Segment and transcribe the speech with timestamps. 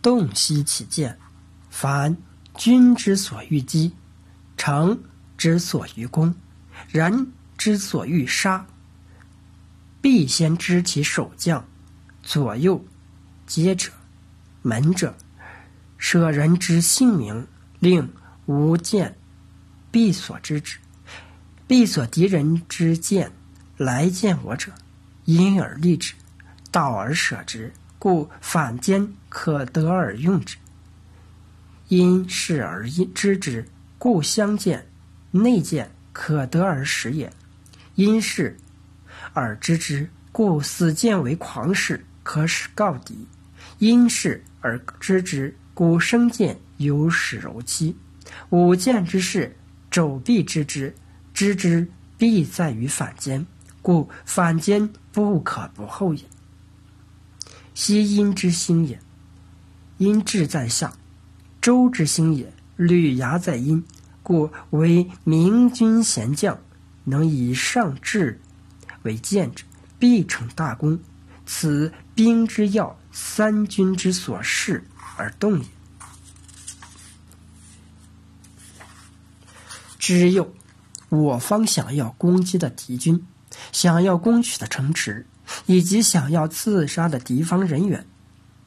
[0.00, 1.18] 洞悉其见，
[1.70, 2.16] 凡
[2.56, 3.92] 君之所欲击，
[4.56, 4.98] 诚
[5.36, 6.34] 之所欲攻，
[6.88, 8.66] 人之所欲杀，
[10.00, 11.64] 必先知其守将，
[12.22, 12.84] 左右
[13.46, 13.90] 皆者，
[14.62, 15.14] 门者，
[15.96, 17.46] 舍人之性命，
[17.80, 18.08] 令
[18.46, 19.16] 无见，
[19.90, 20.78] 必所知之。
[21.66, 23.30] 必所敌人之见，
[23.76, 24.72] 来见我者，
[25.24, 26.14] 因而立之，
[26.70, 30.56] 道而舍之，故反间可得而用之。
[31.86, 33.64] 因事而知之，
[33.96, 34.80] 故相见；
[35.30, 37.32] 内见可得而使也。
[37.94, 38.56] 因事
[39.32, 43.14] 而知之，故死见为狂士，可使告敌；
[43.78, 47.96] 因事而知之，故生见有使柔妻。
[48.50, 49.56] 吾见之事，
[49.88, 50.92] 肘臂知之。
[51.32, 53.46] 知之必在于反间，
[53.82, 56.24] 故反间不可不后也。
[57.72, 58.98] 昔因之星也，
[59.98, 60.92] 阴志在下；
[61.60, 63.84] 周之星也，履牙在阴，
[64.22, 66.58] 故为明君贤将，
[67.04, 68.40] 能以上智
[69.02, 69.64] 为鉴者，
[69.98, 70.98] 必成大功。
[71.46, 74.84] 此兵之要，三军之所事
[75.16, 75.66] 而动也。
[79.98, 80.54] 之右。
[81.08, 83.26] 我方想要攻击的敌军，
[83.72, 85.26] 想要攻取的城池，
[85.64, 88.06] 以及想要刺杀的敌方人员，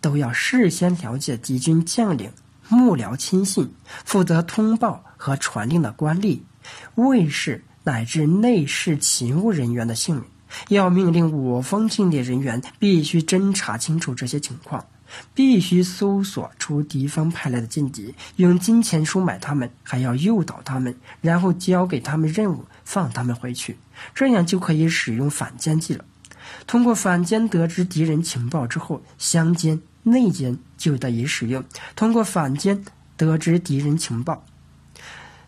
[0.00, 2.30] 都要事先了解敌军将领、
[2.68, 3.72] 幕僚亲信、
[4.04, 6.40] 负责通报和传令的官吏、
[6.94, 10.24] 卫士乃至内侍勤务人员的姓名。
[10.68, 14.84] 要命令我方境内人员必须侦查清楚这些情况。
[15.34, 23.76] 必须搜索出敌方派来的间谍，用金钱收买他们，还要诱导他们，然后交给他们任务，放他们回去。
[24.16, 26.04] 这样就可以使用反间计了。
[26.66, 31.64] 通过反间得知敌人情报之后，相间、内间就得以使用。
[31.94, 32.84] 通过反间
[33.16, 34.44] 得知敌人情报，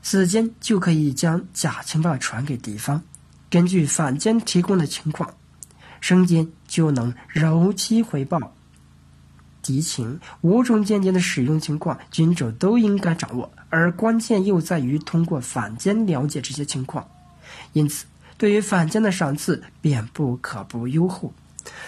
[0.02, 3.02] 此间就可以将假情报传给敌方。
[3.50, 5.34] 根据反间提供的情况，
[6.00, 8.38] 生间就能如期回报。
[9.60, 17.06] 敌情五种间间的使用情况，君主都应该掌握，而关键又在于通过反间了解这些情况。
[17.74, 18.06] 因此，
[18.38, 21.34] 对于反间的赏赐便不可不优厚。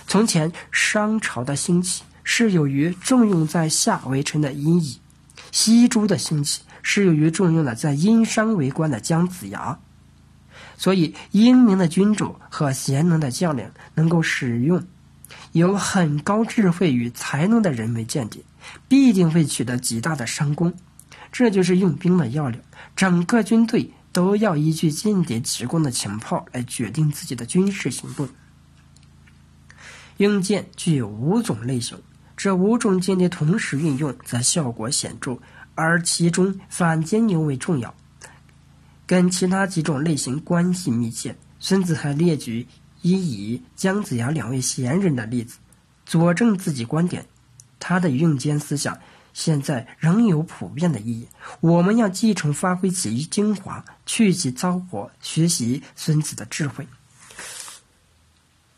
[0.07, 5.01] 从前商朝的兴起是由于重用在下为臣的殷乙；
[5.53, 9.79] 西周的兴起是由于重用了在殷商为官的姜子牙。
[10.77, 14.83] 所以，英明的君主和贤能的将领能够使用。
[15.53, 18.43] 有很高智慧与才能的人为间谍，
[18.89, 20.73] 必定会取得极大的成功。
[21.31, 22.61] 这就是用兵的要领。
[22.97, 28.29] 整个军队都要依据间谍提供的情报来决定自己的军事行动。
[30.19, 31.99] 用间具有五种类型，
[32.37, 35.39] 这五种间谍同时运用，则效果显著。
[35.75, 37.95] 而其中反间尤为重要，
[39.07, 41.37] 跟其他几种类型关系密切。
[41.59, 42.67] 孙子还列举。
[43.03, 45.57] 以以姜子牙两位贤人的例子，
[46.05, 47.25] 佐证自己观点。
[47.79, 48.99] 他的用奸思想
[49.33, 51.29] 现在仍有普遍的意义。
[51.61, 56.87] 我们要继承发挥其精华，去其糟粕，学习孙子的智慧。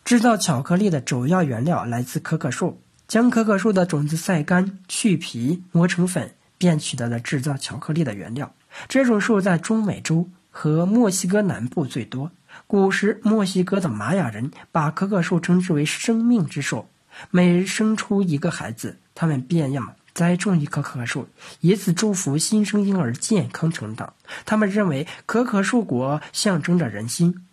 [0.05, 8.53] 制造巧克力的主要原料来自可可树，将可可树的种子晒干、去皮、磨成粉，便取得了制造巧克力的原料。
[8.89, 12.31] 这种树在中美洲和墨西哥南部最多。
[12.67, 16.87] 古时，墨西哥的玛雅人把可可树称之为“生命之树”。
[17.31, 19.83] 每生出一个孩子，他们便要
[20.15, 21.29] 栽种一棵可可树，
[21.61, 24.13] 以此祝福新生婴儿健康成长。
[24.45, 27.47] 他们认为可可树果象征着人心，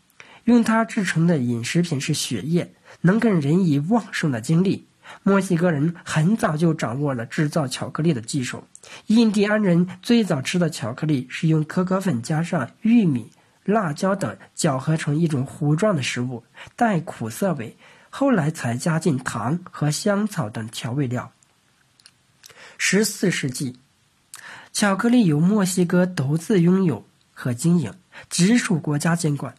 [0.43, 4.87] 用它制成的饮食品是血液，能给人以旺盛的精力。
[5.23, 8.63] 墨西哥人很早就掌握了制造巧克力的技术。
[9.07, 13.31] 印第安人最早吃的巧克力是用可可粉加上玉米。
[13.65, 16.43] 辣椒等搅合成一种糊状的食物，
[16.75, 17.77] 带苦涩味。
[18.09, 21.31] 后来才加进糖和香草等调味料。
[22.81, 23.75] 十四世纪，
[24.71, 27.93] 巧克力由墨西哥独自拥有和经营，
[28.29, 29.53] 直属国家监管。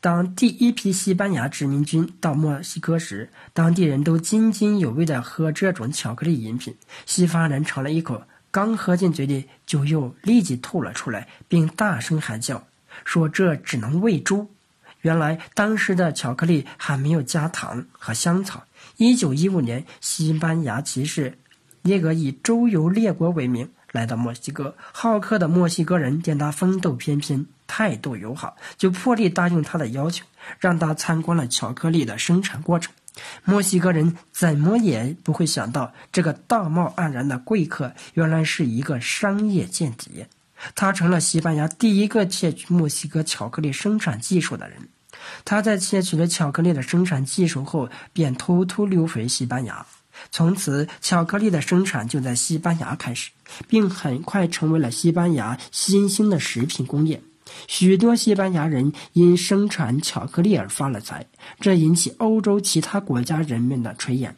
[0.00, 6.74] 当第一批西班牙殖民军到墨西哥时，当地人都津津有味地喝这种巧克力饮品。
[7.04, 12.66] 西方人尝了一口，刚喝进嘴里，就又立即吐了出来，并大声喊叫。
[13.04, 14.50] 说这只能喂猪。
[15.02, 18.64] 原来当时的巧克力还没有加糖和香草。
[18.96, 21.38] 一九一五年，西班牙骑士
[21.82, 30.24] 耶格以周游列国为名来到墨西哥，好客的墨西哥人见他风度翩翩、态度友好，就破例答应他的要求，
[30.58, 32.92] 让他参观了巧克力的生产过程。
[33.44, 40.28] 墨西哥人怎么也不会想到，这个道貌岸然的贵客原来是一个商业间谍。
[40.74, 44.88] 他成了西班牙第一个窃取墨西哥巧克力生产技术的人。
[45.44, 49.84] 他在窃取了巧克力的生产技术后，便偷偷溜回西班牙。
[50.30, 53.30] 从此，巧克力的生产就在西班牙开始，
[53.68, 57.22] 并很快成为了西班牙新兴的食品工业。
[57.66, 61.26] 许多西班牙人因生产巧克力而发了财，
[61.60, 64.32] 这引起欧洲其他国家人们的垂涎。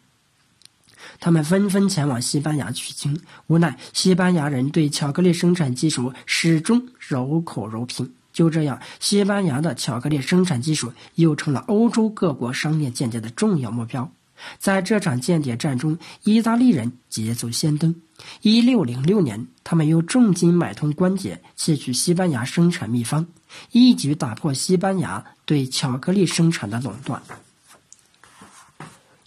[1.20, 8.10] 他们纷纷前往西班牙取经，无奈西班牙人对巧克力生产技术始终柔口柔瓶。
[8.32, 14.10] 就这样，西班牙的巧克力生产技术又成了欧洲各国商业间谍的重要目标。
[14.58, 17.94] 在这场间谍战中，意大利人捷足先登。
[18.42, 23.26] 一六零六年，他们用重金买通关节，窃取西班牙生产秘方，
[23.72, 27.20] 一举打破西班牙对巧克力生产的垄断。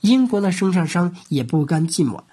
[0.02, 2.24] 英国的生产商也不甘寂寞，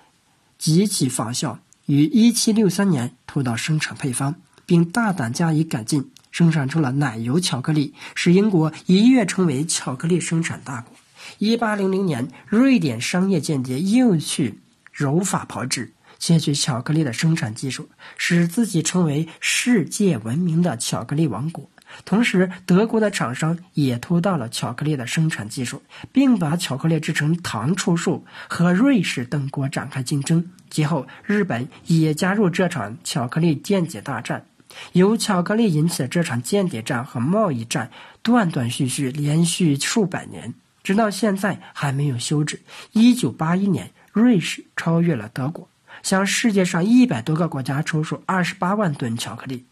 [0.58, 4.34] 极其仿效，于一七六三年偷到生产配方，
[4.66, 10.94] 并大胆加以改进，生产出了奶油巧克力，使英国一跃成为巧克力生产大国。
[11.38, 14.60] 一八零零年，瑞典商业间谍又去
[14.92, 21.68] 柔法炮制，窃取巧克力的生产技术，使自己成为世界闻名的巧克力王国。
[22.06, 30.50] 同时，德国的厂商也偷到了巧克力的生产技术，并把巧克力制成糖出售，和瑞士等国展开竞争。
[30.70, 34.46] 其后，日本也加入这场巧克力间谍大战。
[34.92, 37.90] 由巧克力引起的这场间谍战和贸易战，
[38.22, 40.54] 断断续续连续数百年。
[40.82, 42.60] 直到现在还没有休止。
[42.92, 45.68] 一九八一年，瑞士超越了德国，
[46.02, 49.64] 向世界上一百多个国家出售二十八万吨巧克力，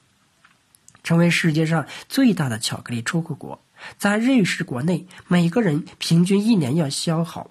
[1.03, 3.61] 成为世界上最大的巧克力出口国。
[3.97, 7.51] 在瑞士国内，每个人平均一年要消耗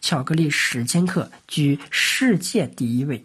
[0.00, 3.24] 巧克力十千克，居世界第一位。